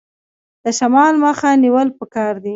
[0.63, 2.49] د شمال مخه نیول پکار دي؟